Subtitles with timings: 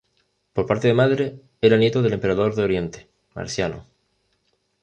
[0.55, 1.25] Por parte de madre,
[1.67, 3.85] era nieto del emperador de Oriente, Marciano.